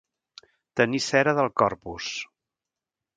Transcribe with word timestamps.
Tenir 0.79 1.01
cera 1.09 1.35
del 1.41 1.51
Corpus. 1.63 2.07